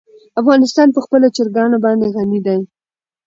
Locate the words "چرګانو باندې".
1.35-2.11